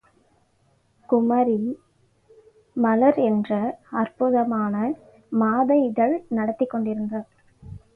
குமரி 1.09 1.59
மலர் 2.75 3.19
என்ற 3.27 3.51
அற்புதமான 3.93 4.75
மாத 5.31 5.69
இதழ் 5.89 6.17
நடத்திக் 6.29 6.69
கொண்டிருந்தார். 6.69 7.29